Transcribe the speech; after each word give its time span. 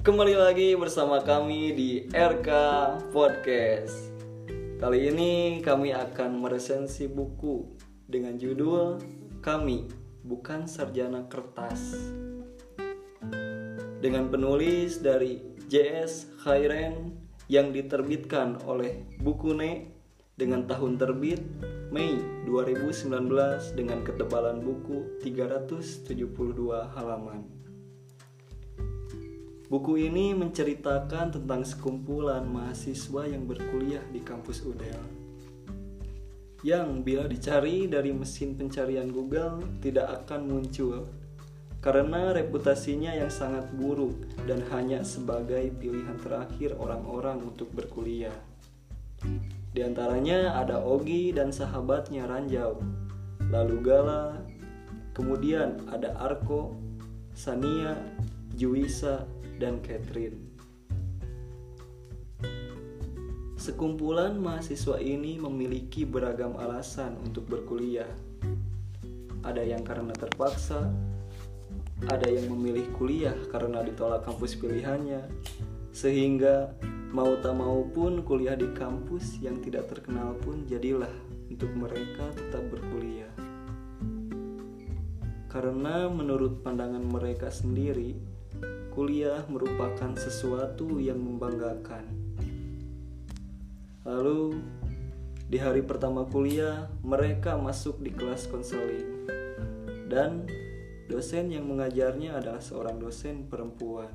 Kembali 0.00 0.32
lagi 0.32 0.72
bersama 0.80 1.20
kami 1.20 1.76
di 1.76 1.90
RK 2.08 2.48
Podcast. 3.12 4.08
Kali 4.80 5.12
ini 5.12 5.60
kami 5.60 5.92
akan 5.92 6.40
meresensi 6.40 7.04
buku 7.04 7.68
dengan 8.08 8.40
judul 8.40 8.96
Kami 9.44 9.92
Bukan 10.24 10.64
Sarjana 10.64 11.28
Kertas. 11.28 12.00
Dengan 14.00 14.32
penulis 14.32 15.04
dari 15.04 15.36
JS 15.68 16.32
Khairen 16.48 17.12
yang 17.52 17.68
diterbitkan 17.68 18.56
oleh 18.64 19.04
Bukune 19.20 19.92
dengan 20.32 20.64
tahun 20.64 20.96
terbit 20.96 21.44
Mei 21.92 22.16
2019 22.48 23.04
dengan 23.76 24.00
ketebalan 24.00 24.64
buku 24.64 25.20
372 25.20 26.08
halaman. 26.96 27.60
Buku 29.70 30.02
ini 30.02 30.34
menceritakan 30.34 31.30
tentang 31.30 31.62
sekumpulan 31.62 32.42
mahasiswa 32.42 33.22
yang 33.22 33.46
berkuliah 33.46 34.02
di 34.10 34.18
kampus 34.18 34.66
UDEL. 34.66 34.98
Yang 36.66 36.86
bila 37.06 37.30
dicari 37.30 37.86
dari 37.86 38.10
mesin 38.10 38.58
pencarian 38.58 39.06
Google 39.14 39.62
tidak 39.78 40.26
akan 40.26 40.50
muncul 40.50 41.06
karena 41.78 42.34
reputasinya 42.34 43.14
yang 43.14 43.30
sangat 43.30 43.70
buruk 43.78 44.12
dan 44.42 44.58
hanya 44.74 45.06
sebagai 45.06 45.70
pilihan 45.78 46.18
terakhir 46.18 46.74
orang-orang 46.74 47.38
untuk 47.38 47.70
berkuliah. 47.70 48.34
Di 49.70 49.86
antaranya 49.86 50.58
ada 50.58 50.82
Ogi 50.82 51.30
dan 51.30 51.54
sahabatnya 51.54 52.26
Ranjau, 52.26 52.82
lalu 53.54 53.76
Gala, 53.86 54.34
kemudian 55.14 55.86
ada 55.94 56.18
Arko, 56.18 56.74
Sania, 57.38 57.94
Juwisa, 58.58 59.30
dan 59.60 59.84
Catherine. 59.84 60.40
Sekumpulan 63.60 64.40
mahasiswa 64.40 64.96
ini 64.96 65.36
memiliki 65.36 66.08
beragam 66.08 66.56
alasan 66.56 67.20
untuk 67.20 67.44
berkuliah. 67.44 68.08
Ada 69.44 69.60
yang 69.60 69.84
karena 69.84 70.16
terpaksa, 70.16 70.88
ada 72.08 72.24
yang 72.24 72.48
memilih 72.48 72.88
kuliah 72.96 73.36
karena 73.52 73.84
ditolak 73.84 74.24
kampus 74.24 74.56
pilihannya, 74.56 75.28
sehingga 75.92 76.72
Mau 77.10 77.34
tak 77.42 77.58
mau 77.58 77.82
pun 77.90 78.22
kuliah 78.22 78.54
di 78.54 78.70
kampus 78.70 79.42
yang 79.42 79.58
tidak 79.58 79.90
terkenal 79.90 80.30
pun 80.46 80.62
jadilah 80.70 81.10
untuk 81.50 81.66
mereka 81.74 82.30
tetap 82.38 82.62
berkuliah. 82.70 83.34
Karena 85.50 86.06
menurut 86.06 86.62
pandangan 86.62 87.02
mereka 87.02 87.50
sendiri, 87.50 88.14
kuliah 88.90 89.46
merupakan 89.46 90.12
sesuatu 90.18 90.98
yang 90.98 91.18
membanggakan. 91.22 92.04
Lalu, 94.02 94.58
di 95.50 95.58
hari 95.58 95.82
pertama 95.82 96.26
kuliah, 96.26 96.90
mereka 97.02 97.58
masuk 97.58 97.98
di 98.02 98.14
kelas 98.14 98.46
konseling. 98.50 99.26
Dan 100.10 100.46
dosen 101.10 101.50
yang 101.50 101.66
mengajarnya 101.66 102.38
adalah 102.38 102.62
seorang 102.62 103.02
dosen 103.02 103.50
perempuan 103.50 104.10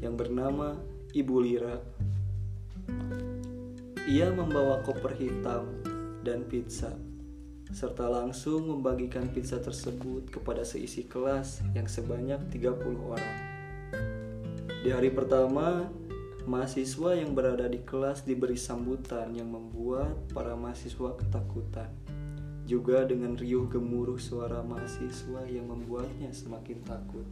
yang 0.00 0.16
bernama 0.16 0.76
Ibu 1.16 1.36
Lira. 1.40 1.76
Ia 4.08 4.32
membawa 4.32 4.80
koper 4.84 5.16
hitam 5.16 5.68
dan 6.24 6.44
pizza, 6.48 6.92
serta 7.72 8.08
langsung 8.08 8.68
membagikan 8.68 9.28
pizza 9.28 9.60
tersebut 9.60 10.32
kepada 10.32 10.64
seisi 10.64 11.04
kelas 11.04 11.64
yang 11.76 11.88
sebanyak 11.88 12.40
30 12.52 13.08
orang. 13.08 13.47
Di 14.78 14.94
hari 14.94 15.10
pertama, 15.10 15.90
mahasiswa 16.46 17.18
yang 17.18 17.34
berada 17.34 17.66
di 17.66 17.82
kelas 17.82 18.22
diberi 18.22 18.54
sambutan 18.54 19.34
yang 19.34 19.50
membuat 19.50 20.30
para 20.30 20.54
mahasiswa 20.54 21.18
ketakutan. 21.18 21.90
Juga 22.62 23.02
dengan 23.02 23.34
riuh 23.34 23.66
gemuruh 23.66 24.22
suara 24.22 24.62
mahasiswa 24.62 25.42
yang 25.50 25.66
membuatnya 25.66 26.30
semakin 26.30 26.78
takut. 26.86 27.26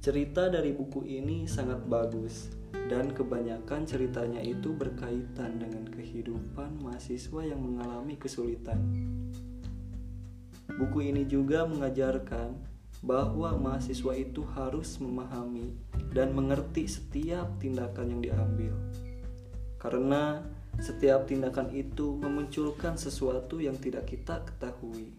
Cerita 0.00 0.48
dari 0.48 0.72
buku 0.72 1.04
ini 1.04 1.44
sangat 1.44 1.84
bagus 1.84 2.48
dan 2.88 3.12
kebanyakan 3.12 3.84
ceritanya 3.84 4.40
itu 4.40 4.72
berkaitan 4.72 5.60
dengan 5.60 5.84
kehidupan 5.84 6.80
mahasiswa 6.80 7.44
yang 7.44 7.60
mengalami 7.60 8.16
kesulitan. 8.16 8.80
Buku 10.80 11.12
ini 11.12 11.28
juga 11.28 11.68
mengajarkan 11.68 12.71
bahwa 13.02 13.58
mahasiswa 13.58 14.14
itu 14.14 14.46
harus 14.54 14.96
memahami 15.02 15.74
dan 16.14 16.30
mengerti 16.30 16.86
setiap 16.86 17.50
tindakan 17.58 18.14
yang 18.14 18.22
diambil. 18.22 18.74
Karena 19.76 20.38
setiap 20.78 21.26
tindakan 21.26 21.74
itu 21.74 22.14
memunculkan 22.14 22.94
sesuatu 22.94 23.58
yang 23.58 23.74
tidak 23.76 24.06
kita 24.08 24.46
ketahui 24.46 25.10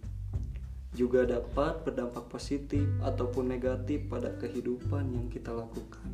juga 0.93 1.25
dapat 1.25 1.81
berdampak 1.83 2.29
positif 2.29 2.85
ataupun 3.01 3.49
negatif 3.49 4.05
pada 4.07 4.29
kehidupan 4.37 5.09
yang 5.09 5.27
kita 5.27 5.49
lakukan. 5.49 6.05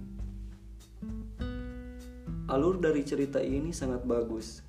Alur 2.50 2.82
dari 2.82 3.06
cerita 3.06 3.44
ini 3.44 3.76
sangat 3.76 4.08
bagus 4.08 4.66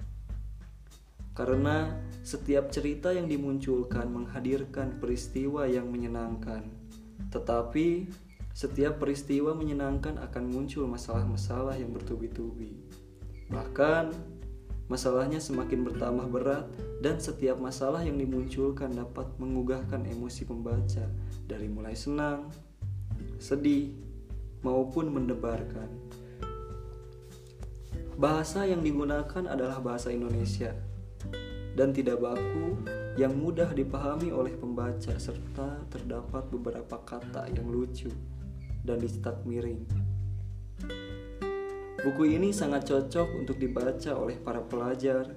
karena 1.40 1.96
setiap 2.20 2.68
cerita 2.68 3.14
yang 3.14 3.24
dimunculkan 3.24 4.12
menghadirkan 4.12 5.00
peristiwa 5.00 5.64
yang 5.64 5.88
menyenangkan, 5.88 6.68
tetapi 7.28 8.08
setiap 8.56 8.96
peristiwa 8.96 9.52
menyenangkan 9.52 10.16
akan 10.16 10.44
muncul 10.48 10.88
masalah-masalah 10.88 11.76
yang 11.76 11.92
bertubi-tubi. 11.92 12.80
Bahkan 13.52 14.38
Masalahnya 14.90 15.38
semakin 15.38 15.86
bertambah 15.86 16.26
berat 16.26 16.66
dan 16.98 17.22
setiap 17.22 17.62
masalah 17.62 18.02
yang 18.02 18.18
dimunculkan 18.18 18.90
dapat 18.90 19.30
mengugahkan 19.38 20.02
emosi 20.02 20.50
pembaca 20.50 21.06
dari 21.46 21.70
mulai 21.70 21.94
senang, 21.94 22.50
sedih, 23.38 23.94
maupun 24.66 25.14
mendebarkan. 25.14 25.86
Bahasa 28.18 28.66
yang 28.66 28.82
digunakan 28.82 29.46
adalah 29.46 29.78
bahasa 29.78 30.10
Indonesia 30.10 30.74
dan 31.74 31.94
tidak 31.94 32.18
baku 32.18 32.78
yang 33.18 33.36
mudah 33.36 33.70
dipahami 33.74 34.32
oleh 34.32 34.54
pembaca 34.54 35.14
serta 35.18 35.84
terdapat 35.90 36.46
beberapa 36.48 36.96
kata 37.02 37.50
yang 37.52 37.68
lucu 37.68 38.10
dan 38.86 38.96
dicetak 39.02 39.44
miring. 39.44 39.84
Buku 42.00 42.32
ini 42.32 42.48
sangat 42.48 42.88
cocok 42.88 43.28
untuk 43.36 43.60
dibaca 43.60 44.16
oleh 44.16 44.40
para 44.40 44.64
pelajar, 44.64 45.36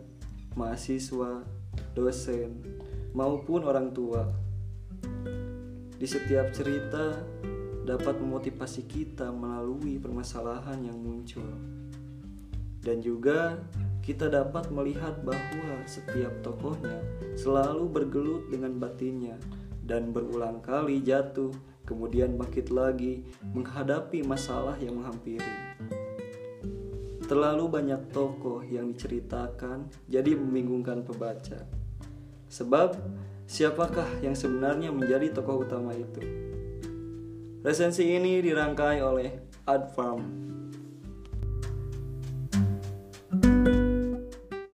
mahasiswa, 0.56 1.44
dosen, 1.92 2.64
maupun 3.12 3.68
orang 3.68 3.92
tua. 3.92 4.32
Di 6.00 6.08
setiap 6.08 6.56
cerita 6.56 7.20
dapat 7.84 8.16
memotivasi 8.16 8.88
kita 8.88 9.28
melalui 9.36 10.00
permasalahan 10.00 10.88
yang 10.88 10.96
muncul. 10.96 11.52
Dan 12.80 13.04
juga 13.04 13.60
kita 14.04 14.28
dapat 14.28 14.68
melihat 14.68 15.16
bahwa 15.24 15.80
setiap 15.88 16.44
tokohnya 16.44 17.00
selalu 17.40 17.88
bergelut 17.88 18.52
dengan 18.52 18.76
batinnya 18.76 19.40
dan 19.80 20.12
berulang 20.12 20.60
kali 20.60 21.00
jatuh, 21.00 21.56
kemudian 21.88 22.36
bangkit 22.36 22.68
lagi 22.68 23.24
menghadapi 23.56 24.20
masalah 24.28 24.76
yang 24.84 25.00
menghampiri. 25.00 25.56
Terlalu 27.24 27.66
banyak 27.72 28.12
tokoh 28.12 28.60
yang 28.68 28.92
diceritakan 28.92 29.88
jadi 30.12 30.36
membingungkan 30.36 31.08
pembaca. 31.08 31.64
Sebab 32.52 33.00
siapakah 33.48 34.20
yang 34.20 34.36
sebenarnya 34.36 34.92
menjadi 34.92 35.32
tokoh 35.32 35.64
utama 35.64 35.96
itu? 35.96 36.20
Resensi 37.64 38.04
ini 38.04 38.44
dirangkai 38.44 39.00
oleh 39.00 39.32
Adfarm 39.64 40.54